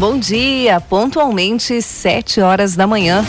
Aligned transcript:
Bom 0.00 0.18
dia, 0.18 0.80
pontualmente 0.80 1.82
sete 1.82 2.40
horas 2.40 2.74
da 2.74 2.86
manhã. 2.86 3.22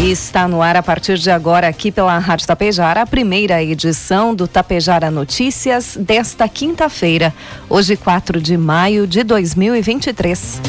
Está 0.00 0.46
no 0.46 0.62
ar 0.62 0.76
a 0.76 0.82
partir 0.82 1.18
de 1.18 1.32
agora 1.32 1.66
aqui 1.66 1.90
pela 1.90 2.16
Rádio 2.16 2.46
Tapejara, 2.46 3.02
a 3.02 3.06
primeira 3.06 3.60
edição 3.60 4.32
do 4.32 4.46
Tapejara 4.46 5.10
Notícias 5.10 5.98
desta 5.98 6.48
quinta-feira, 6.48 7.34
hoje 7.68 7.96
4 7.96 8.40
de 8.40 8.56
maio 8.56 9.04
de 9.04 9.24
2023. 9.24 10.60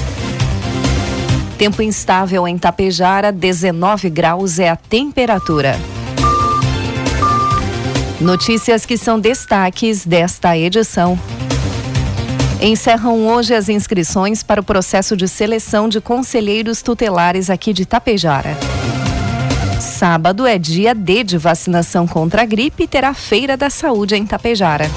Tempo 1.55 1.83
instável 1.83 2.47
em 2.47 2.57
Tapejara, 2.57 3.31
19 3.31 4.09
graus 4.09 4.57
é 4.57 4.69
a 4.69 4.75
temperatura. 4.75 5.79
Notícias 8.19 8.87
que 8.87 8.97
são 8.97 9.19
destaques 9.19 10.03
desta 10.03 10.57
edição. 10.57 11.15
Encerram 12.59 13.27
hoje 13.27 13.53
as 13.53 13.69
inscrições 13.69 14.41
para 14.41 14.59
o 14.59 14.63
processo 14.63 15.15
de 15.15 15.27
seleção 15.27 15.87
de 15.87 16.01
conselheiros 16.01 16.81
tutelares 16.81 17.51
aqui 17.51 17.71
de 17.71 17.85
Tapejara. 17.85 18.57
Sábado 19.79 20.45
é 20.45 20.57
dia 20.57 20.95
D 20.95 21.23
de 21.23 21.37
vacinação 21.37 22.07
contra 22.07 22.41
a 22.41 22.45
gripe 22.45 22.83
e 22.83 22.87
terá 22.87 23.13
Feira 23.13 23.55
da 23.55 23.69
Saúde 23.69 24.15
em 24.15 24.25
Tapejara. 24.25 24.89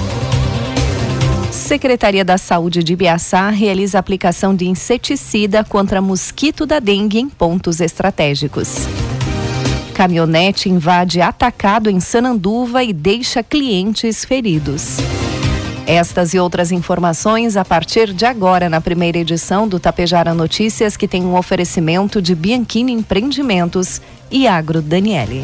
Secretaria 1.51 2.25
da 2.25 2.37
Saúde 2.37 2.83
de 2.83 2.95
Biaçá 2.95 3.49
realiza 3.49 3.99
aplicação 3.99 4.55
de 4.55 4.67
inseticida 4.67 5.63
contra 5.63 6.01
mosquito 6.01 6.65
da 6.65 6.79
dengue 6.79 7.19
em 7.19 7.29
pontos 7.29 7.79
estratégicos. 7.79 8.87
Caminhonete 9.93 10.67
invade 10.67 11.21
atacado 11.21 11.89
em 11.89 11.99
Sananduva 11.99 12.83
e 12.83 12.91
deixa 12.91 13.43
clientes 13.43 14.25
feridos. 14.25 14.97
Estas 15.91 16.33
e 16.33 16.39
outras 16.39 16.71
informações 16.71 17.57
a 17.57 17.65
partir 17.65 18.13
de 18.13 18.23
agora 18.25 18.69
na 18.69 18.79
primeira 18.79 19.17
edição 19.17 19.67
do 19.67 19.77
Tapejara 19.77 20.33
Notícias, 20.33 20.95
que 20.95 21.05
tem 21.05 21.21
um 21.21 21.35
oferecimento 21.35 22.21
de 22.21 22.33
Bianchini 22.33 22.93
Empreendimentos 22.93 24.01
e 24.31 24.47
Agro 24.47 24.81
Daniele. 24.81 25.43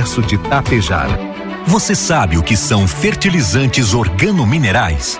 de. 0.01 1.11
Você 1.67 1.95
sabe 1.95 2.37
o 2.37 2.43
que 2.43 2.57
são 2.57 2.87
fertilizantes 2.87 3.93
organominerais? 3.93 5.19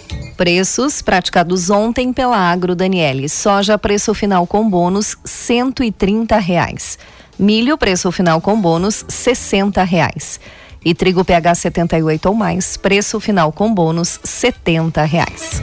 Preços 0.41 1.03
praticados 1.03 1.69
ontem 1.69 2.11
pela 2.11 2.35
Agro 2.35 2.75
Daniele. 2.75 3.29
Soja 3.29 3.77
preço 3.77 4.11
final 4.11 4.47
com 4.47 4.67
bônus 4.67 5.15
trinta 5.99 6.39
reais. 6.39 6.97
Milho 7.37 7.77
preço 7.77 8.11
final 8.11 8.41
com 8.41 8.59
bônus 8.59 9.05
sessenta 9.07 9.83
reais. 9.83 10.39
E 10.83 10.95
trigo 10.95 11.23
PH 11.23 11.53
78 11.53 12.25
ou 12.25 12.33
mais 12.33 12.75
preço 12.75 13.19
final 13.19 13.51
com 13.51 13.71
bônus 13.71 14.19
setenta 14.23 15.03
reais. 15.03 15.61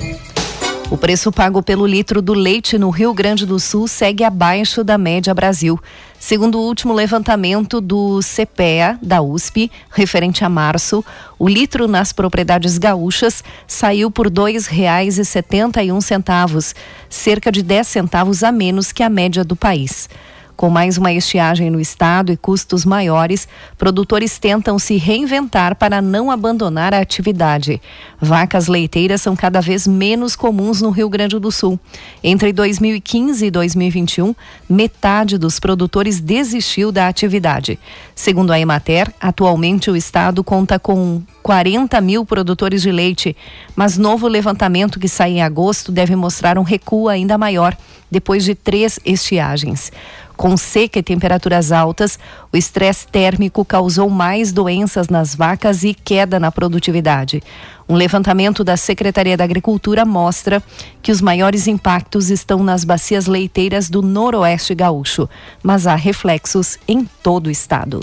O 0.92 0.96
preço 0.96 1.32
pago 1.32 1.60
pelo 1.60 1.84
litro 1.84 2.22
do 2.22 2.32
leite 2.32 2.78
no 2.78 2.90
Rio 2.90 3.12
Grande 3.12 3.44
do 3.44 3.58
Sul 3.58 3.88
segue 3.88 4.22
abaixo 4.22 4.84
da 4.84 4.96
média 4.96 5.34
Brasil. 5.34 5.76
Segundo 6.20 6.58
o 6.58 6.66
último 6.66 6.92
levantamento 6.92 7.80
do 7.80 8.18
CPEA 8.20 8.98
da 9.00 9.22
USP, 9.22 9.70
referente 9.90 10.44
a 10.44 10.48
março, 10.48 11.04
o 11.38 11.48
litro 11.48 11.86
nas 11.86 12.12
propriedades 12.12 12.76
gaúchas 12.76 13.44
saiu 13.68 14.10
por 14.10 14.26
R$ 14.26 14.32
2,71, 14.32 16.74
cerca 17.08 17.52
de 17.52 17.62
10 17.62 17.86
centavos 17.86 18.42
a 18.42 18.50
menos 18.50 18.90
que 18.90 19.04
a 19.04 19.08
média 19.08 19.44
do 19.44 19.54
país. 19.54 20.08
Com 20.58 20.68
mais 20.68 20.98
uma 20.98 21.12
estiagem 21.12 21.70
no 21.70 21.80
estado 21.80 22.32
e 22.32 22.36
custos 22.36 22.84
maiores, 22.84 23.46
produtores 23.78 24.40
tentam 24.40 24.76
se 24.76 24.96
reinventar 24.96 25.76
para 25.76 26.02
não 26.02 26.32
abandonar 26.32 26.92
a 26.92 26.98
atividade. 26.98 27.80
Vacas 28.20 28.66
leiteiras 28.66 29.22
são 29.22 29.36
cada 29.36 29.60
vez 29.60 29.86
menos 29.86 30.34
comuns 30.34 30.82
no 30.82 30.90
Rio 30.90 31.08
Grande 31.08 31.38
do 31.38 31.52
Sul. 31.52 31.78
Entre 32.24 32.52
2015 32.52 33.46
e 33.46 33.50
2021, 33.52 34.34
metade 34.68 35.38
dos 35.38 35.60
produtores 35.60 36.18
desistiu 36.18 36.90
da 36.90 37.06
atividade. 37.06 37.78
Segundo 38.12 38.50
a 38.50 38.58
Emater, 38.58 39.14
atualmente 39.20 39.92
o 39.92 39.96
estado 39.96 40.42
conta 40.42 40.76
com 40.76 41.22
40 41.40 42.00
mil 42.00 42.26
produtores 42.26 42.82
de 42.82 42.90
leite, 42.90 43.36
mas 43.76 43.96
novo 43.96 44.26
levantamento 44.26 44.98
que 44.98 45.08
sai 45.08 45.34
em 45.34 45.40
agosto 45.40 45.92
deve 45.92 46.16
mostrar 46.16 46.58
um 46.58 46.64
recuo 46.64 47.08
ainda 47.08 47.38
maior 47.38 47.76
depois 48.10 48.44
de 48.44 48.54
três 48.54 48.98
estiagens. 49.04 49.92
Com 50.38 50.56
seca 50.56 51.00
e 51.00 51.02
temperaturas 51.02 51.72
altas, 51.72 52.16
o 52.52 52.56
estresse 52.56 53.08
térmico 53.08 53.64
causou 53.64 54.08
mais 54.08 54.52
doenças 54.52 55.08
nas 55.08 55.34
vacas 55.34 55.82
e 55.82 55.92
queda 55.92 56.38
na 56.38 56.52
produtividade. 56.52 57.42
Um 57.88 57.96
levantamento 57.96 58.62
da 58.62 58.76
Secretaria 58.76 59.36
da 59.36 59.42
Agricultura 59.42 60.04
mostra 60.04 60.62
que 61.02 61.10
os 61.10 61.20
maiores 61.20 61.66
impactos 61.66 62.30
estão 62.30 62.62
nas 62.62 62.84
bacias 62.84 63.26
leiteiras 63.26 63.90
do 63.90 64.00
Noroeste 64.00 64.76
Gaúcho, 64.76 65.28
mas 65.60 65.88
há 65.88 65.96
reflexos 65.96 66.78
em 66.86 67.04
todo 67.20 67.48
o 67.48 67.50
estado. 67.50 67.98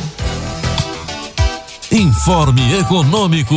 Informe 1.90 2.80
Econômico. 2.80 3.56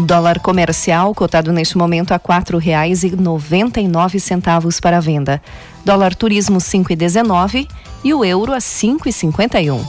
Dólar 0.00 0.38
comercial 0.40 1.12
cotado 1.14 1.52
neste 1.52 1.76
momento 1.76 2.12
a 2.12 2.18
quatro 2.18 2.56
reais 2.56 3.02
e 3.02 3.10
noventa 3.14 3.80
e 3.80 3.88
nove 3.88 4.18
centavos 4.18 4.80
para 4.80 4.98
venda. 4.98 5.42
Dólar 5.84 6.14
turismo 6.14 6.60
cinco 6.60 6.92
e 6.92 6.96
dezenove 6.96 7.66
o 8.12 8.24
euro 8.24 8.52
a 8.52 8.60
cinco 8.60 9.08
e 9.08 9.12
cinquenta 9.12 9.60
e 9.60 9.70
um. 9.70 9.84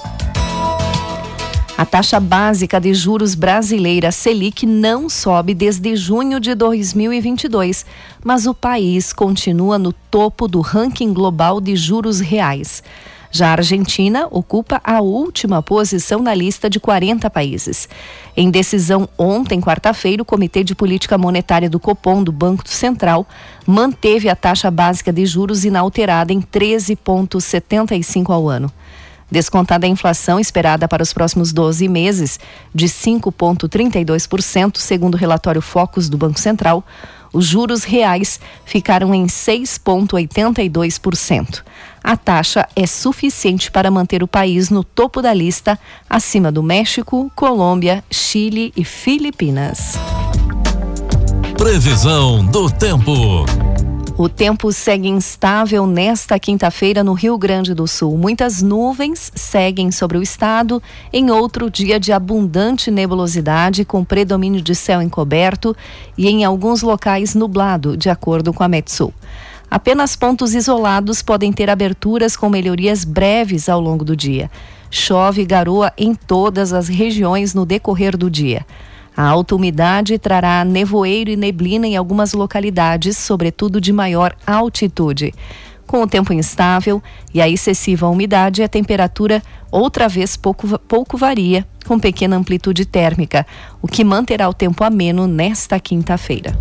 A 1.78 1.86
taxa 1.86 2.20
básica 2.20 2.78
de 2.78 2.94
juros 2.94 3.36
brasileira 3.36 4.12
Selic 4.12 4.66
não 4.66 5.08
sobe 5.08 5.54
desde 5.54 5.96
junho 5.96 6.38
de 6.38 6.54
2022, 6.54 7.86
mas 8.22 8.46
o 8.46 8.54
país 8.54 9.14
continua 9.14 9.80
no 9.80 9.94
topo 9.94 10.46
do 10.46 10.60
ranking 10.60 11.14
global 11.14 11.62
de 11.62 11.78
juros 11.78 12.20
reais. 12.20 12.84
Já 13.32 13.50
a 13.50 13.52
Argentina 13.52 14.28
ocupa 14.32 14.82
a 14.84 15.02
última 15.02 15.62
posição 15.62 16.20
na 16.22 16.34
lista 16.34 16.68
de 16.70 16.80
40 16.80 17.30
países. 17.30 17.88
Em 18.36 18.50
decisão 18.50 19.08
ontem, 19.18 19.62
quarta-feira, 19.62 20.24
o 20.24 20.26
Comitê 20.26 20.64
de 20.64 20.74
Política 20.74 21.18
Monetária 21.18 21.70
do 21.70 21.80
Copom 21.80 22.24
do 22.24 22.32
Banco 22.32 22.68
Central 22.68 23.28
manteve 23.68 24.30
a 24.30 24.36
taxa 24.36 24.72
básica 24.72 25.14
de 25.14 25.26
juros 25.28 25.64
inalterada 25.64 26.34
em 26.34 26.42
13,75 26.42 28.34
ao 28.34 28.50
ano. 28.50 28.72
Descontada 29.32 29.86
a 29.86 29.90
inflação 29.90 30.40
esperada 30.40 30.88
para 30.88 31.04
os 31.04 31.14
próximos 31.14 31.54
12 31.54 31.88
meses, 31.88 32.40
de 32.74 32.88
5,32%, 32.88 34.78
segundo 34.78 35.14
o 35.14 35.18
relatório 35.18 35.62
Focus 35.62 36.10
do 36.10 36.18
Banco 36.18 36.40
Central, 36.40 36.84
Os 37.32 37.46
juros 37.46 37.84
reais 37.84 38.40
ficaram 38.66 39.14
em 39.14 39.28
6,82%. 39.28 41.62
A 42.04 42.18
taxa 42.18 42.68
é 42.76 42.88
suficiente 42.88 43.72
para 43.72 43.92
manter 43.92 44.24
o 44.24 44.28
país 44.28 44.70
no 44.70 44.84
topo 44.84 45.22
da 45.22 45.34
lista, 45.34 45.80
acima 46.10 46.52
do 46.52 46.64
México, 46.64 47.32
Colômbia, 47.36 48.04
Chile 48.10 48.74
e 48.76 48.84
Filipinas. 48.84 49.94
Previsão 51.58 52.44
do 52.46 52.70
tempo. 52.70 53.46
O 54.22 54.28
tempo 54.28 54.70
segue 54.74 55.08
instável 55.08 55.88
nesta 55.88 56.38
quinta-feira 56.38 57.02
no 57.06 57.14
Rio 57.14 57.38
Grande 57.38 57.74
do 57.74 57.88
Sul. 57.88 58.18
Muitas 58.18 58.62
nuvens 58.62 59.32
seguem 59.34 59.92
sobre 59.92 60.18
o 60.18 60.22
estado 60.22 60.84
em 61.14 61.32
outro 61.32 61.70
dia 61.70 61.98
de 61.98 62.12
abundante 62.12 62.92
nebulosidade, 62.92 63.86
com 63.86 64.04
predomínio 64.04 64.62
de 64.62 64.76
céu 64.76 65.02
encoberto 65.02 65.74
e 66.18 66.28
em 66.28 66.44
alguns 66.44 66.82
locais 66.82 67.34
nublado, 67.34 67.96
de 67.96 68.10
acordo 68.10 68.52
com 68.52 68.62
a 68.62 68.68
Metsul. 68.68 69.14
Apenas 69.72 70.18
pontos 70.18 70.54
isolados 70.54 71.22
podem 71.22 71.54
ter 71.54 71.70
aberturas 71.70 72.36
com 72.36 72.50
melhorias 72.50 73.06
breves 73.06 73.70
ao 73.70 73.80
longo 73.80 74.04
do 74.04 74.18
dia. 74.18 74.52
Chove 74.92 75.44
e 75.44 75.46
garoa 75.46 75.94
em 75.98 76.14
todas 76.14 76.74
as 76.74 76.90
regiões 76.90 77.54
no 77.54 77.66
decorrer 77.66 78.18
do 78.18 78.30
dia. 78.30 78.66
A 79.16 79.24
alta 79.24 79.56
umidade 79.56 80.18
trará 80.18 80.64
nevoeiro 80.64 81.30
e 81.30 81.36
neblina 81.36 81.88
em 81.88 81.98
algumas 81.98 82.34
localidades, 82.34 83.18
sobretudo 83.18 83.82
de 83.82 83.92
maior 83.92 84.36
altitude. 84.46 85.34
Com 85.86 86.04
o 86.04 86.08
tempo 86.08 86.32
instável 86.32 87.02
e 87.34 87.42
a 87.42 87.50
excessiva 87.50 88.08
umidade, 88.08 88.62
a 88.62 88.68
temperatura 88.68 89.42
outra 89.72 90.08
vez 90.08 90.38
pouco, 90.38 90.78
pouco 90.80 91.18
varia, 91.18 91.66
com 91.86 92.00
pequena 92.00 92.36
amplitude 92.36 92.86
térmica, 92.86 93.46
o 93.82 93.88
que 93.88 94.04
manterá 94.04 94.48
o 94.48 94.54
tempo 94.54 94.84
ameno 94.84 95.26
nesta 95.26 95.80
quinta-feira. 95.80 96.58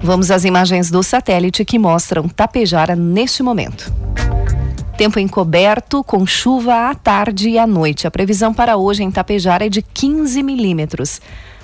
Vamos 0.00 0.30
às 0.30 0.44
imagens 0.44 0.88
do 0.88 1.02
satélite 1.02 1.64
que 1.64 1.80
mostram 1.80 2.28
Tapejara 2.28 2.94
neste 2.94 3.42
momento. 3.42 3.92
Tempo 4.96 5.20
encoberto, 5.20 6.02
com 6.02 6.24
chuva 6.24 6.88
à 6.88 6.94
tarde 6.94 7.50
e 7.50 7.58
à 7.58 7.66
noite. 7.66 8.06
A 8.06 8.10
previsão 8.10 8.54
para 8.54 8.78
hoje 8.78 9.02
em 9.02 9.10
Tapejara 9.10 9.66
é 9.66 9.68
de 9.68 9.82
15 9.82 10.42
milímetros. 10.42 11.20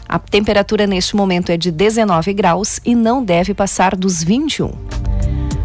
A 0.06 0.18
temperatura 0.18 0.86
neste 0.86 1.16
momento 1.16 1.50
é 1.50 1.56
de 1.56 1.70
19 1.70 2.34
graus 2.34 2.78
e 2.84 2.94
não 2.94 3.24
deve 3.24 3.54
passar 3.54 3.96
dos 3.96 4.22
21. 4.22 4.70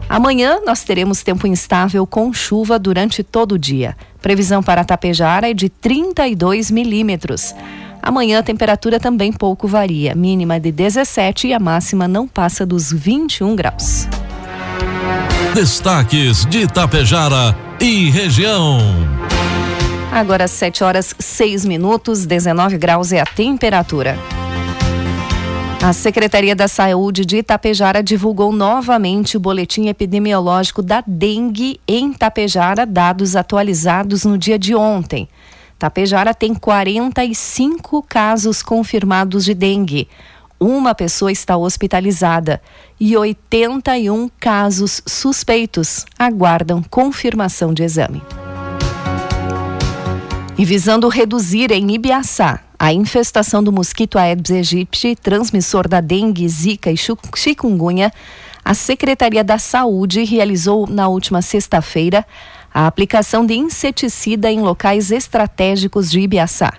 Amanhã 0.08 0.62
nós 0.66 0.86
teremos 0.86 1.22
tempo 1.22 1.46
instável 1.46 2.08
com 2.08 2.32
chuva 2.32 2.80
durante 2.80 3.22
todo 3.22 3.54
o 3.54 3.60
dia. 3.60 3.98
Previsão 4.22 4.64
para 4.64 4.86
Tapejara 4.86 5.50
é 5.50 5.54
de 5.54 5.68
32 5.68 6.72
milímetros. 6.72 7.54
Amanhã 8.02 8.40
a 8.40 8.44
temperatura 8.44 8.98
também 8.98 9.34
pouco 9.34 9.68
varia, 9.68 10.16
mínima 10.16 10.58
de 10.58 10.72
17 10.72 11.48
e 11.48 11.54
a 11.54 11.60
máxima 11.60 12.08
não 12.08 12.26
passa 12.26 12.66
dos 12.66 12.94
21 12.94 13.54
graus. 13.58 14.08
Destaques 15.58 16.46
de 16.46 16.66
Itapejara 16.66 17.58
e 17.82 18.12
região. 18.12 18.78
Agora 20.12 20.48
7 20.48 20.84
horas 20.84 21.16
6 21.18 21.66
minutos, 21.66 22.28
19 22.28 22.78
graus 22.78 23.12
é 23.12 23.22
a 23.22 23.26
temperatura. 23.26 24.20
A 25.84 25.92
Secretaria 25.94 26.56
da 26.56 26.68
Saúde 26.68 27.26
de 27.26 27.38
Itapejara 27.38 28.04
divulgou 28.04 28.52
novamente 28.52 29.36
o 29.36 29.40
boletim 29.40 29.88
epidemiológico 29.88 30.84
da 30.84 31.04
dengue 31.08 31.80
em 31.88 32.12
Itapejara, 32.12 32.86
dados 32.86 33.36
atualizados 33.36 34.26
no 34.26 34.38
dia 34.38 34.60
de 34.60 34.76
ontem. 34.76 35.28
Tapejara 35.80 36.36
tem 36.36 36.54
45 36.54 38.04
casos 38.04 38.62
confirmados 38.62 39.46
de 39.46 39.56
dengue 39.56 40.08
uma 40.60 40.96
pessoa 40.96 41.32
está 41.32 41.56
hospitalizada 41.56 42.62
e 43.00 43.16
81 43.16 44.30
casos 44.40 45.02
suspeitos 45.06 46.06
aguardam 46.18 46.84
confirmação 46.84 47.74
de 47.74 47.84
exame. 47.84 48.22
E 50.58 50.66
visando 50.66 51.08
reduzir 51.08 51.72
em 51.72 51.94
Ibiaçá 51.94 52.62
a 52.80 52.92
infestação 52.94 53.64
do 53.64 53.72
mosquito 53.72 54.18
Aedes 54.18 54.52
aegypti, 54.52 55.16
transmissor 55.16 55.88
da 55.88 56.02
dengue, 56.02 56.48
zika 56.48 56.92
e 56.92 56.96
chikungunya, 57.36 58.12
a 58.64 58.74
Secretaria 58.74 59.44
da 59.44 59.58
Saúde 59.58 60.24
realizou 60.24 60.86
na 60.88 61.08
última 61.08 61.42
sexta-feira 61.42 62.26
a 62.74 62.86
aplicação 62.86 63.46
de 63.46 63.56
inseticida 63.56 64.52
em 64.52 64.60
locais 64.60 65.10
estratégicos 65.10 66.12
de 66.12 66.20
Ibiaçá. 66.20 66.74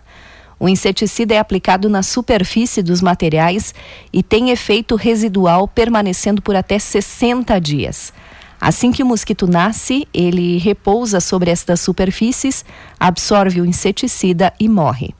O 0.60 0.68
inseticida 0.68 1.34
é 1.34 1.38
aplicado 1.38 1.88
na 1.88 2.02
superfície 2.02 2.82
dos 2.82 3.00
materiais 3.00 3.74
e 4.12 4.22
tem 4.22 4.50
efeito 4.50 4.96
residual 4.96 5.68
permanecendo 5.68 6.42
por 6.42 6.56
até 6.56 6.78
60 6.78 7.58
dias. 7.60 8.12
Assim 8.60 8.90
que 8.90 9.02
o 9.02 9.06
mosquito 9.06 9.46
nasce, 9.46 10.08
ele 10.12 10.58
repousa 10.58 11.20
sobre 11.20 11.50
estas 11.50 11.80
superfícies, 11.80 12.64
absorve 12.98 13.60
o 13.60 13.64
inseticida 13.64 14.52
e 14.58 14.68
morre. 14.68 15.14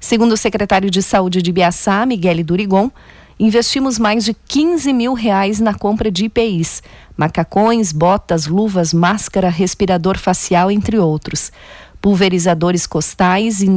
Segundo 0.00 0.32
o 0.32 0.36
secretário 0.36 0.90
de 0.90 1.00
Saúde 1.00 1.40
de 1.40 1.52
Biaçá, 1.52 2.04
Miguel 2.04 2.42
Durigon, 2.42 2.90
investimos 3.38 4.00
mais 4.00 4.24
de 4.24 4.34
15 4.34 4.92
mil 4.92 5.14
reais 5.14 5.60
na 5.60 5.74
compra 5.74 6.10
de 6.10 6.24
IPIs, 6.24 6.82
macacões, 7.16 7.92
botas, 7.92 8.48
luvas, 8.48 8.92
máscara, 8.92 9.48
respirador 9.48 10.18
facial, 10.18 10.68
entre 10.68 10.98
outros 10.98 11.52
pulverizadores 12.02 12.84
costais 12.84 13.62
e 13.62 13.70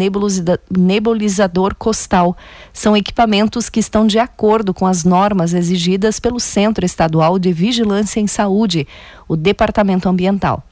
nebulizador 0.72 1.76
costal. 1.76 2.36
São 2.74 2.98
equipamentos 2.98 3.70
que 3.70 3.80
estão 3.80 4.08
de 4.08 4.18
acordo 4.18 4.74
com 4.74 4.88
as 4.88 5.04
normas 5.04 5.54
exigidas 5.54 6.20
pelo 6.20 6.40
Centro 6.40 6.84
Estadual 6.84 7.38
de 7.38 7.54
Vigilância 7.54 8.20
em 8.20 8.26
Saúde, 8.26 8.88
o 9.28 9.36
Departamento 9.38 10.10
Ambiental. 10.10 10.64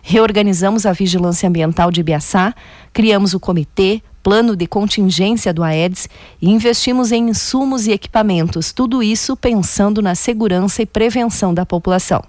Reorganizamos 0.00 0.86
a 0.86 0.92
vigilância 0.92 1.48
ambiental 1.48 1.90
de 1.90 2.02
Biaçá, 2.02 2.54
criamos 2.92 3.34
o 3.34 3.40
comitê, 3.40 4.00
plano 4.22 4.54
de 4.54 4.68
contingência 4.68 5.52
do 5.52 5.64
Aedes 5.64 6.08
e 6.40 6.48
investimos 6.48 7.10
em 7.10 7.30
insumos 7.30 7.88
e 7.88 7.92
equipamentos, 7.92 8.72
tudo 8.72 9.02
isso 9.02 9.36
pensando 9.36 10.00
na 10.00 10.14
segurança 10.14 10.82
e 10.82 10.86
prevenção 10.86 11.52
da 11.52 11.66
população. 11.66 12.22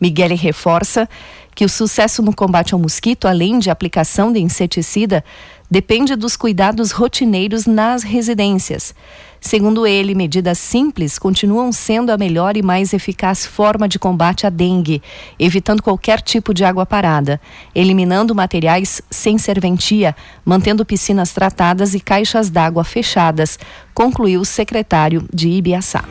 Miguel 0.00 0.34
reforça 0.34 1.06
que 1.54 1.64
o 1.64 1.68
sucesso 1.68 2.22
no 2.22 2.34
combate 2.34 2.74
ao 2.74 2.80
mosquito, 2.80 3.26
além 3.26 3.58
de 3.58 3.70
aplicação 3.70 4.32
de 4.32 4.40
inseticida, 4.40 5.24
depende 5.70 6.16
dos 6.16 6.36
cuidados 6.36 6.90
rotineiros 6.90 7.66
nas 7.66 8.02
residências. 8.02 8.94
Segundo 9.40 9.86
ele, 9.86 10.14
medidas 10.14 10.58
simples 10.58 11.18
continuam 11.18 11.72
sendo 11.72 12.10
a 12.10 12.18
melhor 12.18 12.58
e 12.58 12.62
mais 12.62 12.92
eficaz 12.92 13.46
forma 13.46 13.88
de 13.88 13.98
combate 13.98 14.46
à 14.46 14.50
dengue, 14.50 15.02
evitando 15.38 15.82
qualquer 15.82 16.20
tipo 16.20 16.52
de 16.52 16.62
água 16.62 16.84
parada, 16.84 17.40
eliminando 17.74 18.34
materiais 18.34 19.00
sem 19.10 19.38
serventia, 19.38 20.14
mantendo 20.44 20.84
piscinas 20.84 21.32
tratadas 21.32 21.94
e 21.94 22.00
caixas 22.00 22.50
d'água 22.50 22.84
fechadas, 22.84 23.58
concluiu 23.94 24.42
o 24.42 24.44
secretário 24.44 25.26
de 25.32 25.48
Ibiaçá. 25.48 26.04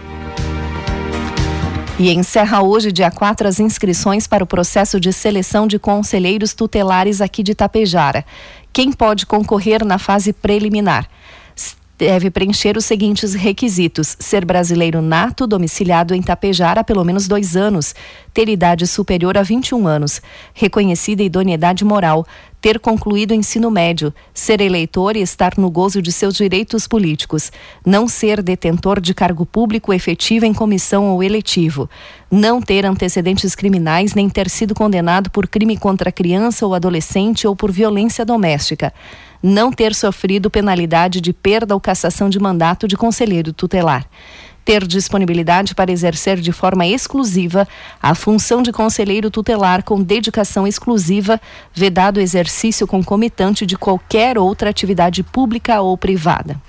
E 1.99 2.13
encerra 2.13 2.61
hoje, 2.63 2.93
dia 2.93 3.11
4, 3.11 3.45
as 3.45 3.59
inscrições 3.59 4.25
para 4.25 4.41
o 4.41 4.47
processo 4.47 5.01
de 5.01 5.11
seleção 5.11 5.67
de 5.67 5.77
conselheiros 5.77 6.53
tutelares 6.53 7.19
aqui 7.19 7.43
de 7.43 7.53
Tapejara. 7.53 8.25
Quem 8.71 8.89
pode 8.93 9.25
concorrer 9.25 9.83
na 9.83 9.99
fase 9.99 10.31
preliminar? 10.31 11.09
Deve 11.99 12.31
preencher 12.31 12.77
os 12.77 12.85
seguintes 12.85 13.33
requisitos: 13.33 14.15
ser 14.19 14.45
brasileiro 14.45 15.01
nato, 15.01 15.45
domiciliado 15.45 16.15
em 16.15 16.21
Tapejara 16.21 16.79
há 16.79 16.83
pelo 16.83 17.03
menos 17.03 17.27
dois 17.27 17.57
anos, 17.57 17.93
ter 18.33 18.47
idade 18.47 18.87
superior 18.87 19.37
a 19.37 19.43
21 19.43 19.85
anos, 19.85 20.21
reconhecida 20.53 21.21
idoneidade 21.21 21.83
moral, 21.83 22.25
ter 22.61 22.79
concluído 22.79 23.31
o 23.31 23.33
ensino 23.33 23.69
médio, 23.69 24.13
ser 24.33 24.61
eleitor 24.61 25.17
e 25.17 25.21
estar 25.21 25.57
no 25.57 25.69
gozo 25.69 26.01
de 26.01 26.11
seus 26.11 26.35
direitos 26.35 26.87
políticos, 26.87 27.51
não 27.85 28.07
ser 28.07 28.41
detentor 28.41 29.01
de 29.01 29.13
cargo 29.13 29.45
público 29.45 29.93
efetivo 29.93 30.45
em 30.45 30.53
comissão 30.53 31.09
ou 31.09 31.21
eletivo, 31.21 31.89
não 32.31 32.61
ter 32.61 32.85
antecedentes 32.85 33.55
criminais 33.55 34.13
nem 34.13 34.29
ter 34.29 34.49
sido 34.49 34.73
condenado 34.73 35.29
por 35.29 35.47
crime 35.47 35.75
contra 35.75 36.13
criança 36.13 36.65
ou 36.65 36.73
adolescente 36.73 37.45
ou 37.45 37.55
por 37.55 37.71
violência 37.71 38.25
doméstica 38.25 38.93
não 39.41 39.71
ter 39.71 39.95
sofrido 39.95 40.49
penalidade 40.49 41.21
de 41.21 41.33
perda 41.33 41.73
ou 41.73 41.79
cassação 41.79 42.29
de 42.29 42.39
mandato 42.39 42.87
de 42.87 42.97
conselheiro 42.97 43.53
tutelar. 43.53 44.05
Ter 44.65 44.85
disponibilidade 44.85 45.73
para 45.73 45.91
exercer 45.91 46.39
de 46.39 46.51
forma 46.51 46.85
exclusiva 46.85 47.67
a 48.01 48.13
função 48.13 48.61
de 48.61 48.71
conselheiro 48.71 49.31
tutelar 49.31 49.83
com 49.83 50.01
dedicação 50.01 50.67
exclusiva, 50.67 51.41
vedado 51.73 52.19
exercício 52.19 52.85
concomitante 52.85 53.65
de 53.65 53.77
qualquer 53.77 54.37
outra 54.37 54.69
atividade 54.69 55.23
pública 55.23 55.81
ou 55.81 55.97
privada. 55.97 56.61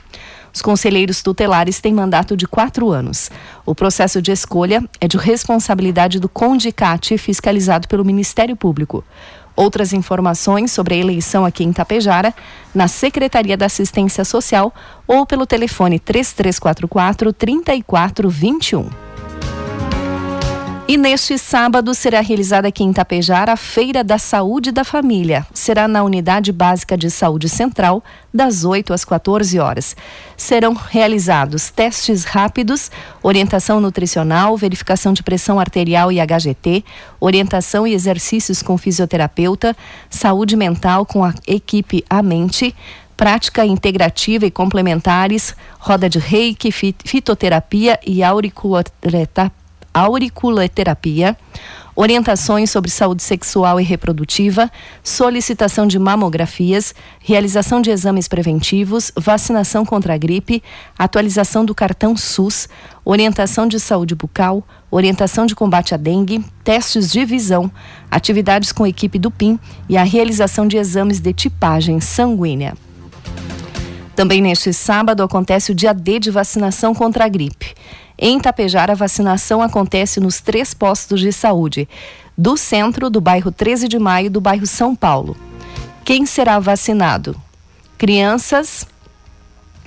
Os 0.52 0.62
conselheiros 0.62 1.22
tutelares 1.22 1.80
têm 1.80 1.92
mandato 1.92 2.36
de 2.36 2.46
quatro 2.46 2.90
anos. 2.90 3.30
O 3.64 3.74
processo 3.74 4.20
de 4.20 4.32
escolha 4.32 4.82
é 5.00 5.06
de 5.06 5.16
responsabilidade 5.16 6.18
do 6.18 6.28
CONDICAT, 6.28 7.16
fiscalizado 7.18 7.86
pelo 7.86 8.04
Ministério 8.04 8.56
Público. 8.56 9.04
Outras 9.60 9.92
informações 9.92 10.72
sobre 10.72 10.94
a 10.94 10.96
eleição 10.96 11.44
aqui 11.44 11.62
em 11.62 11.70
Tapejara, 11.70 12.34
na 12.74 12.88
Secretaria 12.88 13.58
da 13.58 13.66
Assistência 13.66 14.24
Social 14.24 14.72
ou 15.06 15.26
pelo 15.26 15.44
telefone 15.44 15.98
3344 15.98 17.30
3421. 17.30 19.09
E 20.90 20.96
neste 20.96 21.38
sábado 21.38 21.94
será 21.94 22.20
realizada 22.20 22.66
aqui 22.66 22.82
em 22.82 22.92
Tapejara 22.92 23.52
a 23.52 23.56
Feira 23.56 24.02
da 24.02 24.18
Saúde 24.18 24.72
da 24.72 24.82
Família. 24.82 25.46
Será 25.54 25.86
na 25.86 26.02
Unidade 26.02 26.50
Básica 26.50 26.98
de 26.98 27.08
Saúde 27.08 27.48
Central, 27.48 28.02
das 28.34 28.64
8 28.64 28.92
às 28.92 29.04
14 29.04 29.56
horas. 29.60 29.94
Serão 30.36 30.72
realizados 30.72 31.70
testes 31.70 32.24
rápidos, 32.24 32.90
orientação 33.22 33.80
nutricional, 33.80 34.56
verificação 34.56 35.12
de 35.12 35.22
pressão 35.22 35.60
arterial 35.60 36.10
e 36.10 36.18
HGT, 36.18 36.84
orientação 37.20 37.86
e 37.86 37.94
exercícios 37.94 38.60
com 38.60 38.76
fisioterapeuta, 38.76 39.76
saúde 40.10 40.56
mental 40.56 41.06
com 41.06 41.24
a 41.24 41.32
equipe 41.46 42.04
A 42.10 42.20
Mente, 42.20 42.74
prática 43.16 43.64
integrativa 43.64 44.44
e 44.44 44.50
complementares, 44.50 45.54
roda 45.78 46.10
de 46.10 46.18
reiki, 46.18 46.72
fitoterapia 46.72 47.96
e 48.04 48.24
auriculoterapia 48.24 49.59
auriculoterapia, 49.92 51.36
orientações 51.94 52.70
sobre 52.70 52.90
saúde 52.90 53.22
sexual 53.22 53.80
e 53.80 53.84
reprodutiva, 53.84 54.70
solicitação 55.02 55.86
de 55.86 55.98
mamografias, 55.98 56.94
realização 57.18 57.82
de 57.82 57.90
exames 57.90 58.26
preventivos, 58.26 59.12
vacinação 59.16 59.84
contra 59.84 60.14
a 60.14 60.16
gripe, 60.16 60.62
atualização 60.98 61.64
do 61.64 61.74
cartão 61.74 62.16
SUS, 62.16 62.68
orientação 63.04 63.66
de 63.66 63.78
saúde 63.78 64.14
bucal, 64.14 64.62
orientação 64.90 65.46
de 65.46 65.54
combate 65.54 65.94
à 65.94 65.96
dengue, 65.96 66.44
testes 66.64 67.10
de 67.10 67.24
visão, 67.24 67.70
atividades 68.10 68.72
com 68.72 68.86
equipe 68.86 69.18
do 69.18 69.30
PIM 69.30 69.58
e 69.88 69.96
a 69.96 70.02
realização 70.02 70.66
de 70.66 70.76
exames 70.76 71.20
de 71.20 71.32
tipagem 71.32 72.00
sanguínea. 72.00 72.74
Também 74.16 74.42
neste 74.42 74.72
sábado 74.72 75.22
acontece 75.22 75.72
o 75.72 75.74
dia 75.74 75.94
D 75.94 76.18
de 76.18 76.30
vacinação 76.30 76.94
contra 76.94 77.24
a 77.24 77.28
gripe. 77.28 77.74
Em 78.22 78.38
Tapejar, 78.38 78.90
a 78.90 78.94
vacinação 78.94 79.62
acontece 79.62 80.20
nos 80.20 80.42
três 80.42 80.74
postos 80.74 81.20
de 81.20 81.32
saúde, 81.32 81.88
do 82.36 82.54
centro, 82.54 83.08
do 83.08 83.18
bairro 83.18 83.50
13 83.50 83.88
de 83.88 83.98
Maio 83.98 84.26
e 84.26 84.28
do 84.28 84.42
bairro 84.42 84.66
São 84.66 84.94
Paulo. 84.94 85.34
Quem 86.04 86.26
será 86.26 86.58
vacinado? 86.58 87.34
Crianças 87.96 88.86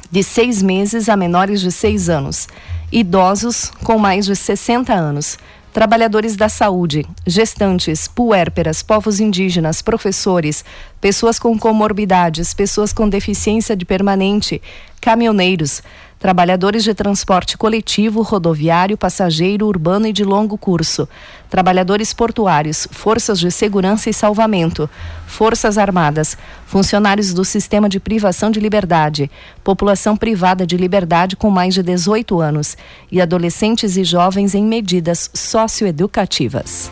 de 0.10 0.24
seis 0.24 0.63
meses 0.63 1.10
a 1.10 1.16
menores 1.16 1.62
de 1.62 1.72
seis 1.72 2.10
anos, 2.10 2.48
idosos 2.92 3.72
com 3.84 4.00
mais 4.00 4.25
de 4.25 4.36
60 4.36 4.92
anos, 4.92 5.38
trabalhadores 5.72 6.36
da 6.36 6.50
saúde, 6.50 7.06
gestantes, 7.28 8.08
puérperas, 8.08 8.82
povos 8.82 9.20
indígenas, 9.20 9.84
professores, 9.84 10.66
pessoas 11.00 11.38
com 11.38 11.58
comorbidades, 11.58 12.52
pessoas 12.52 12.92
com 12.92 13.08
deficiência 13.08 13.75
de 13.75 13.86
permanente, 13.86 14.60
caminhoneiros, 15.00 15.84
trabalhadores 16.24 16.86
de 16.86 16.94
transporte 16.94 17.58
coletivo, 17.58 18.22
rodoviário, 18.22 18.98
passageiro, 18.98 19.68
urbano 19.68 20.08
e 20.08 20.13
de 20.13 20.24
longo 20.24 20.58
curso, 20.58 21.06
trabalhadores 21.50 22.13
portuários, 22.13 22.88
forças 22.92 23.38
de 23.38 23.51
segurança 23.51 24.10
e 24.10 24.13
salvamento, 24.13 24.89
forças 25.27 25.77
armadas, 25.77 26.38
funcionários 26.65 27.34
do 27.34 27.44
sistema 27.44 27.89
de 27.89 28.00
privação 28.00 28.50
de 28.50 28.62
liberdade, 28.62 29.30
população 29.65 30.15
privada 30.15 30.65
de 30.65 30.77
liberdade 30.77 31.36
com 31.36 31.50
mais 31.50 31.74
de 31.74 31.84
18 31.84 32.39
anos 32.39 32.77
e 33.12 33.20
adolescentes 33.20 33.98
e 33.98 34.06
jovens 34.06 34.56
em 34.56 34.63
medidas 34.63 35.30
socioeducativas. 35.34 36.89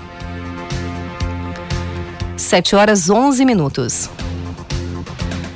7 2.36 2.76
horas 2.76 3.10
11 3.10 3.46
minutos. 3.46 4.10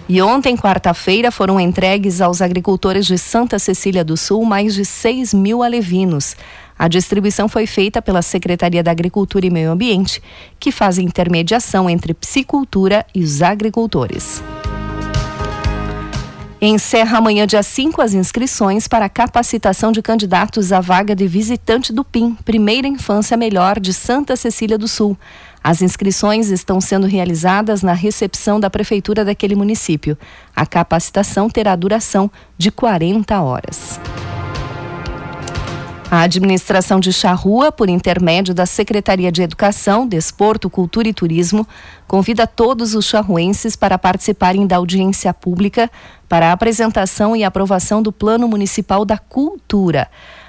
E 0.07 0.21
ontem, 0.21 0.55
quarta-feira, 0.55 1.31
foram 1.31 1.59
entregues 1.59 2.21
aos 2.21 2.39
agricultores 2.39 3.07
de 3.07 3.17
Santa 3.17 3.57
Cecília 3.57 4.03
do 4.03 4.15
Sul 4.15 4.45
mais 4.45 4.75
de 4.75 4.85
6 4.85 5.33
mil 5.33 5.63
alevinos. 5.63 6.35
A 6.77 6.87
distribuição 6.87 7.49
foi 7.49 7.65
feita 7.65 8.01
pela 8.01 8.21
Secretaria 8.21 8.83
da 8.83 8.91
Agricultura 8.91 9.47
e 9.47 9.49
Meio 9.49 9.71
Ambiente, 9.71 10.21
que 10.59 10.71
faz 10.71 10.99
intermediação 10.99 11.89
entre 11.89 12.13
psicultura 12.13 13.03
e 13.15 13.23
os 13.23 13.41
agricultores. 13.41 14.43
Encerra 16.67 17.19
amanhã, 17.19 17.45
dia 17.45 17.61
5, 17.61 18.01
as 18.01 18.15
inscrições 18.15 18.87
para 18.87 19.05
a 19.05 19.09
capacitação 19.09 19.91
de 19.91 20.01
candidatos 20.01 20.71
à 20.71 20.81
vaga 20.81 21.15
de 21.15 21.27
visitante 21.27 21.93
do 21.93 22.03
PIM, 22.03 22.35
Primeira 22.43 22.87
Infância 22.87 23.37
Melhor 23.37 23.79
de 23.79 23.93
Santa 23.93 24.35
Cecília 24.35 24.75
do 24.75 24.87
Sul. 24.87 25.15
As 25.63 25.83
inscrições 25.83 26.49
estão 26.49 26.81
sendo 26.81 27.05
realizadas 27.05 27.83
na 27.83 27.93
recepção 27.93 28.59
da 28.59 28.67
prefeitura 28.67 29.23
daquele 29.23 29.53
município. 29.53 30.17
A 30.55 30.65
capacitação 30.65 31.51
terá 31.51 31.75
duração 31.75 32.31
de 32.57 32.71
40 32.71 33.39
horas. 33.41 33.99
A 36.09 36.21
administração 36.21 36.99
de 36.99 37.11
Charrua, 37.11 37.71
por 37.71 37.89
intermédio 37.89 38.53
da 38.53 38.65
Secretaria 38.65 39.31
de 39.31 39.41
Educação, 39.41 40.07
Desporto, 40.07 40.69
Cultura 40.69 41.07
e 41.07 41.13
Turismo, 41.13 41.67
convida 42.07 42.45
todos 42.45 42.93
os 42.93 43.05
charruenses 43.05 43.75
para 43.75 43.97
participarem 43.97 44.67
da 44.67 44.77
audiência 44.77 45.33
pública 45.33 45.89
para 46.29 46.49
a 46.49 46.51
apresentação 46.51 47.35
e 47.35 47.43
aprovação 47.43 48.03
do 48.03 48.11
Plano 48.11 48.47
Municipal 48.47 49.03
da 49.03 49.17
Cultura. 49.17 50.07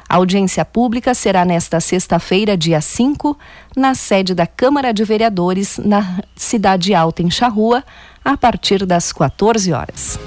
A 0.09 0.17
audiência 0.17 0.65
pública 0.65 1.15
será 1.15 1.45
nesta 1.45 1.81
sexta-feira, 1.81 2.57
dia 2.57 2.81
5, 2.81 3.37
na 3.75 3.95
sede 3.95 4.35
da 4.35 4.47
Câmara 4.47 4.93
de 4.93 5.05
Vereadores, 5.05 5.79
na 5.79 6.21
Cidade 6.37 6.95
Alta, 6.95 7.23
em 7.23 7.31
Charrua, 7.31 7.83
a 8.25 8.37
partir 8.37 8.85
das 8.85 9.13
14 9.13 9.73
horas. 9.73 10.19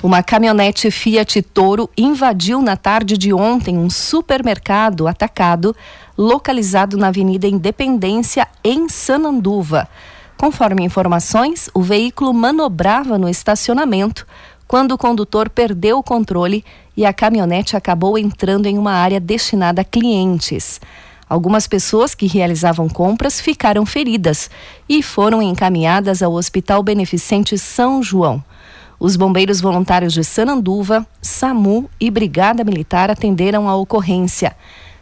Uma 0.00 0.22
caminhonete 0.22 0.92
Fiat 0.92 1.42
Toro 1.42 1.90
invadiu 1.96 2.62
na 2.62 2.76
tarde 2.76 3.18
de 3.18 3.32
ontem 3.32 3.76
um 3.76 3.90
supermercado 3.90 5.08
atacado 5.08 5.74
localizado 6.16 6.96
na 6.96 7.08
Avenida 7.08 7.48
Independência, 7.48 8.46
em 8.62 8.88
Sananduva. 8.88 9.88
Conforme 10.36 10.84
informações, 10.84 11.68
o 11.74 11.82
veículo 11.82 12.32
manobrava 12.32 13.18
no 13.18 13.28
estacionamento 13.28 14.24
quando 14.68 14.92
o 14.92 14.98
condutor 14.98 15.50
perdeu 15.50 15.98
o 15.98 16.02
controle 16.02 16.64
e 16.96 17.04
a 17.04 17.12
caminhonete 17.12 17.76
acabou 17.76 18.16
entrando 18.16 18.66
em 18.66 18.78
uma 18.78 18.92
área 18.92 19.18
destinada 19.18 19.80
a 19.80 19.84
clientes. 19.84 20.80
Algumas 21.28 21.66
pessoas 21.66 22.14
que 22.14 22.28
realizavam 22.28 22.88
compras 22.88 23.40
ficaram 23.40 23.84
feridas 23.84 24.48
e 24.88 25.02
foram 25.02 25.42
encaminhadas 25.42 26.22
ao 26.22 26.34
Hospital 26.34 26.84
Beneficente 26.84 27.58
São 27.58 28.00
João. 28.00 28.44
Os 29.00 29.14
bombeiros 29.14 29.60
voluntários 29.60 30.12
de 30.12 30.24
Sananduva, 30.24 31.06
SAMU 31.22 31.88
e 32.00 32.10
Brigada 32.10 32.64
Militar 32.64 33.10
atenderam 33.10 33.68
a 33.68 33.76
ocorrência. 33.76 34.56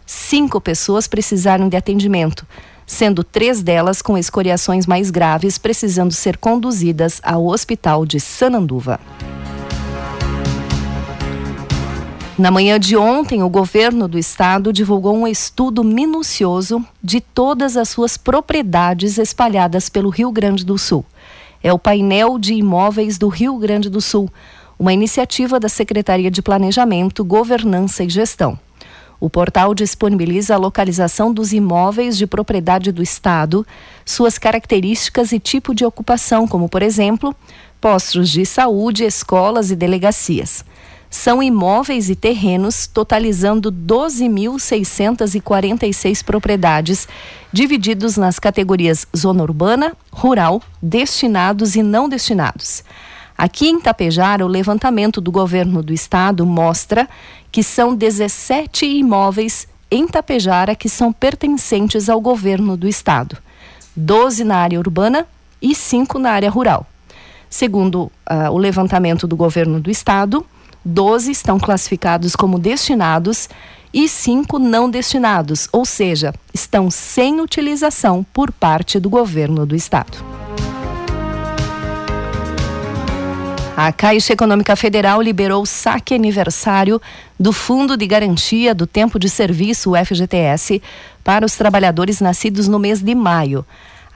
Cinco 0.05 0.61
pessoas 0.61 1.09
precisaram 1.09 1.67
de 1.69 1.77
atendimento, 1.79 2.47
sendo 2.87 3.25
três 3.25 3.63
delas 3.63 4.03
com 4.03 4.19
escoriações 4.19 4.87
mais 4.87 5.11
graves, 5.11 5.57
precisando 5.57 6.13
ser 6.13 6.37
conduzidas 6.37 7.21
ao 7.23 7.47
Hospital 7.47 8.05
de 8.05 8.21
Sananduva. 8.21 9.01
Na 12.39 12.51
manhã 12.51 12.79
de 12.79 12.99
ontem, 12.99 13.43
o 13.43 13.49
governo 13.49 14.07
do 14.07 14.19
estado 14.19 14.75
divulgou 14.75 15.17
um 15.17 15.27
estudo 15.27 15.83
minucioso 15.83 16.85
de 17.03 17.19
todas 17.19 17.79
as 17.79 17.89
suas 17.89 18.19
propriedades 18.19 19.17
espalhadas 19.17 19.89
pelo 19.89 20.11
Rio 20.11 20.31
Grande 20.31 20.63
do 20.63 20.77
Sul. 20.77 21.03
É 21.63 21.73
o 21.73 21.79
painel 21.79 22.39
de 22.39 22.55
imóveis 22.55 23.19
do 23.19 23.29
Rio 23.29 23.57
Grande 23.59 23.89
do 23.89 24.01
Sul, 24.01 24.31
uma 24.79 24.93
iniciativa 24.93 25.59
da 25.59 25.69
Secretaria 25.69 26.31
de 26.31 26.43
Planejamento, 26.43 27.25
Governança 27.25 28.05
e 28.05 28.09
Gestão. 28.09 28.59
O 29.19 29.31
portal 29.31 29.75
disponibiliza 29.75 30.55
a 30.55 30.59
localização 30.59 31.33
dos 31.33 31.53
imóveis 31.53 32.19
de 32.19 32.27
propriedade 32.27 32.93
do 32.93 33.03
Estado, 33.03 33.67
suas 34.05 34.37
características 34.37 35.33
e 35.33 35.39
tipo 35.39 35.75
de 35.75 35.85
ocupação, 35.85 36.47
como, 36.47 36.69
por 36.69 36.83
exemplo, 36.83 37.35
postos 37.81 38.29
de 38.29 38.45
saúde, 38.45 39.05
escolas 39.05 39.71
e 39.71 39.77
delegacias 39.77 40.65
são 41.11 41.43
imóveis 41.43 42.09
e 42.11 42.15
terrenos 42.15 42.87
totalizando 42.87 43.73
12.646 43.73 46.23
propriedades, 46.25 47.09
divididos 47.53 48.17
nas 48.17 48.39
categorias 48.39 49.07
zona 49.17 49.43
urbana, 49.43 49.97
rural, 50.13 50.63
destinados 50.83 51.77
e 51.77 51.83
não 51.83 52.09
destinados. 52.09 52.83
Aqui 53.37 53.69
em 53.69 53.79
Tapejara, 53.79 54.45
o 54.45 54.49
levantamento 54.49 55.21
do 55.21 55.31
governo 55.31 55.83
do 55.83 55.93
estado 55.93 56.47
mostra 56.47 57.07
que 57.53 57.63
são 57.63 57.95
17 57.95 58.87
imóveis 58.87 59.69
em 59.91 60.07
Tapejara 60.07 60.75
que 60.75 60.89
são 60.89 61.13
pertencentes 61.13 62.09
ao 62.09 62.21
governo 62.21 62.77
do 62.77 62.89
estado, 62.89 63.37
12 63.95 64.43
na 64.43 64.57
área 64.57 64.79
urbana 64.79 65.27
e 65.61 65.75
5 65.75 66.19
na 66.19 66.31
área 66.31 66.51
rural. 66.51 66.87
Segundo 67.49 68.11
uh, 68.29 68.51
o 68.51 68.59
levantamento 68.59 69.27
do 69.27 69.37
governo 69.37 69.81
do 69.81 69.91
estado, 69.91 70.45
12 70.87 71.33
estão 71.33 71.59
classificados 71.59 72.37
como 72.37 72.61
destinados 72.61 73.49
e 73.93 74.09
cinco 74.09 74.57
não 74.59 74.89
destinados, 74.89 75.69
ou 75.73 75.85
seja, 75.85 76.33
estão 76.55 76.91
sem 76.91 77.41
utilização 77.41 78.25
por 78.33 78.53
parte 78.53 79.01
do 79.01 79.11
governo 79.11 79.67
do 79.67 79.75
estado. 79.75 80.19
A 83.77 83.93
Caixa 83.93 84.33
Econômica 84.33 84.77
Federal 84.77 85.21
liberou 85.21 85.63
o 85.63 85.67
saque 85.67 86.15
aniversário 86.15 87.03
do 87.39 87.53
Fundo 87.53 87.97
de 87.97 88.07
Garantia 88.07 88.75
do 88.75 88.87
Tempo 88.87 89.19
de 89.19 89.29
Serviço, 89.29 89.91
o 89.91 89.97
FGTS, 89.97 90.81
para 91.25 91.45
os 91.45 91.57
trabalhadores 91.57 92.21
nascidos 92.21 92.69
no 92.69 92.79
mês 92.79 93.03
de 93.03 93.15
maio. 93.15 93.67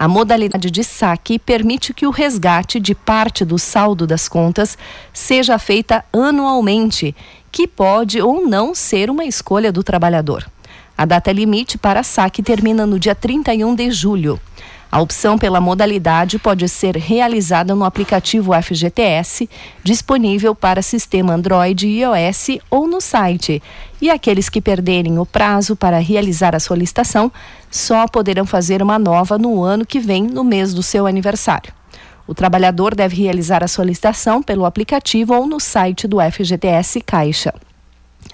A 0.01 0.09
modalidade 0.09 0.71
de 0.71 0.83
saque 0.83 1.39
permite 1.39 1.93
que 1.93 2.07
o 2.07 2.11
resgate 2.11 2.81
de 2.81 2.95
parte 2.95 3.45
do 3.45 3.59
saldo 3.59 4.07
das 4.07 4.31
contas 4.31 4.79
seja 5.13 5.59
feita 5.59 6.03
anualmente, 6.11 7.15
que 7.53 7.69
pode 7.69 8.19
ou 8.19 8.49
não 8.49 8.75
ser 8.75 9.11
uma 9.11 9.27
escolha 9.27 9.71
do 9.71 9.85
trabalhador. 9.85 10.51
A 10.97 11.05
data 11.05 11.31
limite 11.31 11.77
para 11.77 12.03
saque 12.03 12.43
termina 12.43 12.87
no 12.87 12.99
dia 12.99 13.15
31 13.15 13.75
de 13.75 13.91
julho. 13.91 14.41
A 14.93 15.01
opção 15.01 15.39
pela 15.39 15.61
modalidade 15.61 16.37
pode 16.37 16.69
ser 16.69 16.97
realizada 16.97 17.77
no 17.77 17.85
aplicativo 17.85 18.51
FGTS, 18.61 19.49
disponível 19.85 20.53
para 20.53 20.83
sistema 20.83 21.35
Android 21.35 21.87
e 21.87 22.01
iOS 22.01 22.59
ou 22.69 22.89
no 22.89 23.01
site. 23.01 23.63
E 24.01 24.11
aqueles 24.11 24.49
que 24.49 24.61
perderem 24.61 25.17
o 25.17 25.25
prazo 25.25 25.77
para 25.77 26.01
realizar 26.01 26.57
a 26.57 26.61
solicitação 26.61 27.31
só 27.71 28.09
poderão 28.09 28.45
fazer 28.45 28.83
uma 28.83 28.99
nova 28.99 29.39
no 29.39 29.63
ano 29.63 29.87
que 29.87 30.01
vem, 30.01 30.25
no 30.25 30.43
mês 30.43 30.75
do 30.75 30.83
seu 30.83 31.07
aniversário. 31.07 31.73
O 32.27 32.35
trabalhador 32.35 32.93
deve 32.93 33.15
realizar 33.15 33.63
a 33.63 33.69
solicitação 33.69 34.43
pelo 34.43 34.65
aplicativo 34.65 35.35
ou 35.35 35.47
no 35.47 35.61
site 35.61 36.09
do 36.09 36.19
FGTS 36.21 37.01
Caixa. 37.01 37.55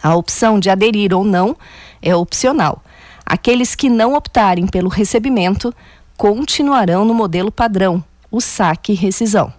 A 0.02 0.14
opção 0.14 0.58
de 0.58 0.70
aderir 0.70 1.12
ou 1.12 1.22
não 1.22 1.54
é 2.00 2.16
opcional. 2.16 2.82
Aqueles 3.25 3.75
que 3.75 3.90
não 3.90 4.14
optarem 4.14 4.66
pelo 4.66 4.88
recebimento 4.88 5.75
continuarão 6.16 7.04
no 7.04 7.14
modelo 7.14 7.52
padrão, 7.52 8.02
o 8.30 8.40
saque 8.40 8.92
rescisão. 8.94 9.52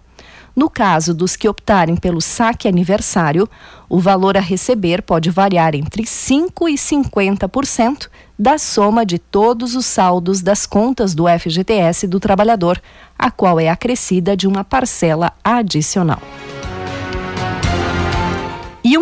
No 0.56 0.72
caso 0.72 1.14
dos 1.14 1.36
que 1.36 1.48
optarem 1.48 1.96
pelo 1.96 2.20
saque 2.20 2.68
aniversário, 2.68 3.48
o 3.88 4.00
valor 4.00 4.36
a 4.36 4.40
receber 4.40 5.04
pode 5.04 5.30
variar 5.30 5.76
entre 5.76 6.02
5% 6.02 6.68
e 6.68 6.74
50% 6.74 8.10
da 8.40 8.58
soma 8.58 9.06
de 9.06 9.20
todos 9.20 9.76
os 9.76 9.86
saldos 9.86 10.42
das 10.42 10.66
contas 10.66 11.14
do 11.14 11.26
FGTS 11.28 12.08
do 12.08 12.20
trabalhador, 12.20 12.82
a 13.18 13.30
qual 13.30 13.60
é 13.60 13.70
acrescida 13.70 14.36
de 14.36 14.48
uma 14.48 14.64
parcela 14.64 15.32
adicional. 15.44 16.22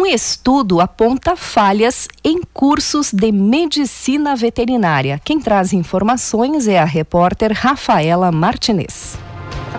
Um 0.06 0.08
estudo 0.08 0.82
aponta 0.82 1.36
falhas 1.36 2.08
em 2.24 2.40
cursos 2.54 3.12
de 3.12 3.32
medicina 3.32 4.36
veterinária. 4.36 5.20
Quem 5.26 5.40
traz 5.40 5.74
informações 5.74 6.68
é 6.68 6.78
a 6.78 6.86
repórter 6.86 7.52
Rafaela 7.52 8.32
Martinez. 8.32 9.18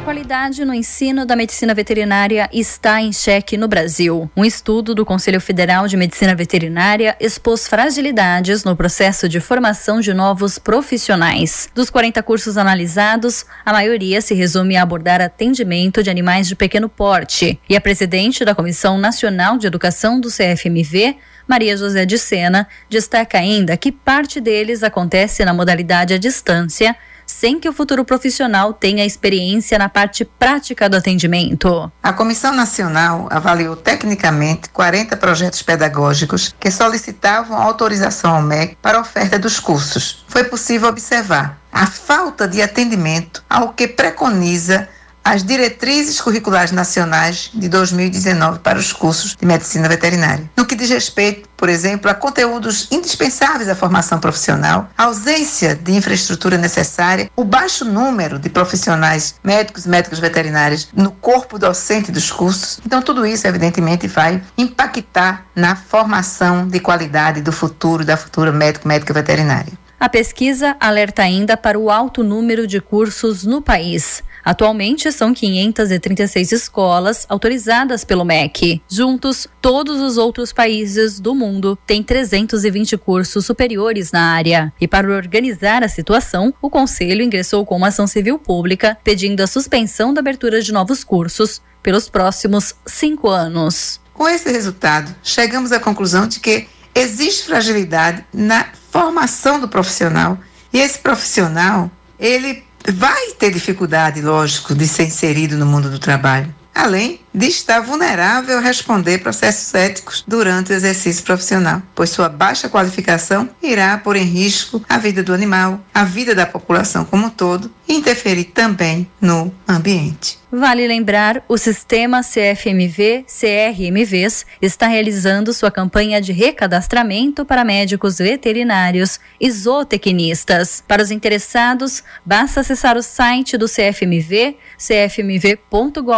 Qualidade 0.06 0.64
no 0.64 0.72
ensino 0.72 1.26
da 1.26 1.34
medicina 1.34 1.74
veterinária 1.74 2.48
está 2.52 3.02
em 3.02 3.12
xeque 3.12 3.56
no 3.56 3.66
Brasil. 3.66 4.30
Um 4.36 4.44
estudo 4.44 4.94
do 4.94 5.04
Conselho 5.04 5.40
Federal 5.40 5.88
de 5.88 5.96
Medicina 5.96 6.32
Veterinária 6.32 7.16
expôs 7.18 7.66
fragilidades 7.66 8.62
no 8.62 8.76
processo 8.76 9.28
de 9.28 9.40
formação 9.40 10.00
de 10.00 10.14
novos 10.14 10.60
profissionais. 10.60 11.68
Dos 11.74 11.90
40 11.90 12.22
cursos 12.22 12.56
analisados, 12.56 13.44
a 13.64 13.72
maioria 13.72 14.20
se 14.20 14.32
resume 14.32 14.76
a 14.76 14.82
abordar 14.84 15.20
atendimento 15.20 16.04
de 16.04 16.08
animais 16.08 16.46
de 16.46 16.54
pequeno 16.54 16.88
porte. 16.88 17.58
E 17.68 17.74
a 17.74 17.80
presidente 17.80 18.44
da 18.44 18.54
Comissão 18.54 18.98
Nacional 18.98 19.58
de 19.58 19.66
Educação 19.66 20.20
do 20.20 20.28
CFMV, 20.28 21.16
Maria 21.48 21.76
José 21.76 22.06
de 22.06 22.16
Sena, 22.16 22.68
destaca 22.88 23.38
ainda 23.38 23.76
que 23.76 23.90
parte 23.90 24.40
deles 24.40 24.84
acontece 24.84 25.44
na 25.44 25.52
modalidade 25.52 26.14
à 26.14 26.16
distância 26.16 26.94
sem 27.38 27.60
que 27.60 27.68
o 27.68 27.72
futuro 27.72 28.02
profissional 28.02 28.72
tenha 28.72 29.04
experiência 29.04 29.78
na 29.78 29.90
parte 29.90 30.24
prática 30.24 30.88
do 30.88 30.96
atendimento. 30.96 31.92
A 32.02 32.10
Comissão 32.10 32.50
Nacional 32.50 33.28
avaliou 33.30 33.76
tecnicamente 33.76 34.70
40 34.70 35.14
projetos 35.18 35.60
pedagógicos 35.60 36.54
que 36.58 36.70
solicitavam 36.70 37.60
autorização 37.60 38.36
ao 38.36 38.42
MEC 38.42 38.78
para 38.80 38.98
oferta 38.98 39.38
dos 39.38 39.60
cursos. 39.60 40.24
Foi 40.26 40.44
possível 40.44 40.88
observar 40.88 41.60
a 41.70 41.86
falta 41.86 42.48
de 42.48 42.62
atendimento 42.62 43.44
ao 43.50 43.74
que 43.74 43.86
preconiza 43.86 44.88
as 45.26 45.42
diretrizes 45.42 46.20
curriculares 46.20 46.70
nacionais 46.70 47.50
de 47.52 47.68
2019 47.68 48.60
para 48.60 48.78
os 48.78 48.92
cursos 48.92 49.34
de 49.34 49.44
medicina 49.44 49.88
veterinária. 49.88 50.48
No 50.56 50.64
que 50.64 50.76
diz 50.76 50.88
respeito, 50.88 51.48
por 51.56 51.68
exemplo, 51.68 52.08
a 52.08 52.14
conteúdos 52.14 52.86
indispensáveis 52.92 53.68
à 53.68 53.74
formação 53.74 54.20
profissional, 54.20 54.88
a 54.96 55.02
ausência 55.02 55.74
de 55.74 55.90
infraestrutura 55.90 56.56
necessária, 56.56 57.28
o 57.34 57.42
baixo 57.42 57.84
número 57.84 58.38
de 58.38 58.48
profissionais 58.48 59.34
médicos 59.42 59.84
e 59.84 59.88
médicos 59.88 60.20
veterinários 60.20 60.90
no 60.94 61.10
corpo 61.10 61.58
docente 61.58 62.12
dos 62.12 62.30
cursos. 62.30 62.78
Então, 62.86 63.02
tudo 63.02 63.26
isso, 63.26 63.48
evidentemente, 63.48 64.06
vai 64.06 64.40
impactar 64.56 65.44
na 65.56 65.74
formação 65.74 66.68
de 66.68 66.78
qualidade 66.78 67.42
do 67.42 67.50
futuro, 67.50 68.04
da 68.04 68.16
futura 68.16 68.52
médico, 68.52 68.86
médica 68.86 69.12
veterinária. 69.12 69.72
A 69.98 70.08
pesquisa 70.10 70.76
alerta 70.78 71.22
ainda 71.22 71.56
para 71.56 71.78
o 71.78 71.90
alto 71.90 72.22
número 72.22 72.66
de 72.66 72.80
cursos 72.80 73.44
no 73.44 73.62
país. 73.62 74.22
Atualmente 74.46 75.10
são 75.10 75.34
536 75.34 76.52
escolas 76.52 77.26
autorizadas 77.28 78.04
pelo 78.04 78.24
MEC. 78.24 78.80
Juntos, 78.88 79.48
todos 79.60 80.00
os 80.00 80.16
outros 80.16 80.52
países 80.52 81.18
do 81.18 81.34
mundo 81.34 81.76
têm 81.84 82.00
320 82.00 82.96
cursos 82.96 83.44
superiores 83.44 84.12
na 84.12 84.34
área. 84.34 84.72
E 84.80 84.86
para 84.86 85.12
organizar 85.12 85.82
a 85.82 85.88
situação, 85.88 86.54
o 86.62 86.70
Conselho 86.70 87.24
ingressou 87.24 87.66
com 87.66 87.76
uma 87.76 87.88
ação 87.88 88.06
civil 88.06 88.38
pública 88.38 88.96
pedindo 89.02 89.40
a 89.40 89.48
suspensão 89.48 90.14
da 90.14 90.20
abertura 90.20 90.62
de 90.62 90.72
novos 90.72 91.02
cursos 91.02 91.60
pelos 91.82 92.08
próximos 92.08 92.72
cinco 92.86 93.28
anos. 93.28 94.00
Com 94.14 94.28
esse 94.28 94.48
resultado, 94.48 95.12
chegamos 95.24 95.72
à 95.72 95.80
conclusão 95.80 96.28
de 96.28 96.38
que 96.38 96.68
existe 96.94 97.46
fragilidade 97.46 98.24
na 98.32 98.68
formação 98.92 99.58
do 99.58 99.66
profissional 99.66 100.38
e 100.72 100.78
esse 100.78 101.00
profissional 101.00 101.90
ele 102.18 102.65
vai 102.92 103.32
ter 103.32 103.50
dificuldade, 103.50 104.20
lógico, 104.20 104.74
de 104.74 104.86
ser 104.86 105.04
inserido 105.04 105.56
no 105.56 105.66
mundo 105.66 105.90
do 105.90 105.98
trabalho, 105.98 106.54
além 106.74 107.20
de 107.34 107.46
estar 107.46 107.80
vulnerável 107.80 108.58
a 108.58 108.60
responder 108.60 109.18
processos 109.18 109.72
éticos 109.74 110.22
durante 110.26 110.72
o 110.72 110.74
exercício 110.74 111.24
profissional, 111.24 111.82
pois 111.94 112.10
sua 112.10 112.28
baixa 112.28 112.68
qualificação 112.68 113.48
irá 113.62 113.96
pôr 113.98 114.16
em 114.16 114.24
risco 114.24 114.82
a 114.88 114.98
vida 114.98 115.22
do 115.22 115.32
animal, 115.32 115.80
a 115.92 116.04
vida 116.04 116.34
da 116.34 116.46
população 116.46 117.04
como 117.04 117.26
um 117.26 117.30
todo 117.30 117.70
e 117.88 117.94
interferir 117.94 118.44
também 118.44 119.08
no 119.20 119.52
ambiente. 119.66 120.38
Vale 120.50 120.86
lembrar, 120.86 121.42
o 121.48 121.58
sistema 121.58 122.22
CFMV 122.22 123.26
CRMVs 123.26 124.46
está 124.62 124.86
realizando 124.86 125.52
sua 125.52 125.72
campanha 125.72 126.20
de 126.20 126.32
recadastramento 126.32 127.44
para 127.44 127.64
médicos 127.64 128.18
veterinários 128.18 129.18
e 129.40 129.50
zootecnistas. 129.50 130.84
Para 130.86 131.02
os 131.02 131.10
interessados, 131.10 132.04
basta 132.24 132.60
acessar 132.60 132.96
o 132.96 133.02
site 133.02 133.58
do 133.58 133.66
CFMV, 133.66 134.56
cfmv.gov.br 134.78 136.08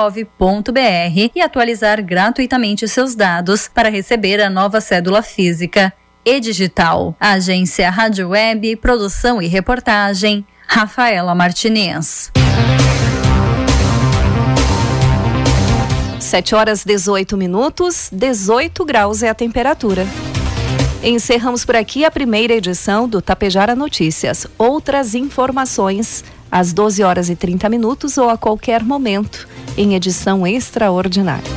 e 1.34 1.40
atualizar 1.40 2.02
gratuitamente 2.04 2.86
seus 2.86 3.14
dados 3.14 3.66
para 3.66 3.88
receber 3.88 4.42
a 4.42 4.50
nova 4.50 4.82
cédula 4.82 5.22
física 5.22 5.90
e 6.22 6.38
digital. 6.38 7.16
Agência 7.18 7.88
Rádio 7.88 8.28
Web, 8.28 8.76
produção 8.76 9.40
e 9.40 9.46
reportagem, 9.46 10.44
Rafaela 10.66 11.34
Martinez. 11.34 12.30
7 16.28 16.54
horas 16.54 16.84
18 16.84 17.38
minutos, 17.38 18.10
18 18.12 18.84
graus 18.84 19.22
é 19.22 19.30
a 19.30 19.34
temperatura. 19.34 20.06
Encerramos 21.02 21.64
por 21.64 21.74
aqui 21.74 22.04
a 22.04 22.10
primeira 22.10 22.52
edição 22.52 23.08
do 23.08 23.22
Tapejara 23.22 23.74
Notícias. 23.74 24.46
Outras 24.58 25.14
informações 25.14 26.22
às 26.52 26.74
12 26.74 27.02
horas 27.02 27.30
e 27.30 27.34
30 27.34 27.70
minutos 27.70 28.18
ou 28.18 28.28
a 28.28 28.36
qualquer 28.36 28.84
momento 28.84 29.48
em 29.74 29.94
edição 29.94 30.46
extraordinária. 30.46 31.50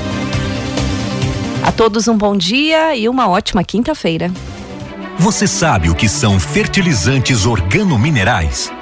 A 1.65 1.71
todos 1.73 2.07
um 2.07 2.17
bom 2.17 2.37
dia 2.37 2.95
e 2.95 3.09
uma 3.09 3.27
ótima 3.27 3.65
quinta-feira. 3.65 4.31
Você 5.19 5.47
sabe 5.47 5.89
o 5.89 5.95
que 5.95 6.07
são 6.07 6.39
fertilizantes 6.39 7.45
organominerais? 7.45 8.71